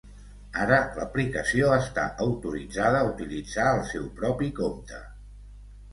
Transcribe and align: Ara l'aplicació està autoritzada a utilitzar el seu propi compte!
Ara 0.61 0.77
l'aplicació 0.99 1.67
està 1.75 2.05
autoritzada 2.27 3.03
a 3.03 3.07
utilitzar 3.13 3.67
el 3.77 3.85
seu 3.91 4.09
propi 4.23 4.51
compte! 4.63 5.03